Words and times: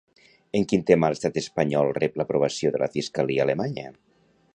En 0.59 0.63
quin 0.69 0.85
tema 0.89 1.09
l'estat 1.13 1.37
espanyol 1.41 1.91
rep 1.97 2.17
l'aprovació 2.21 2.73
de 2.77 2.81
la 2.85 2.89
fiscalia 2.95 3.45
alemanya? 3.47 3.85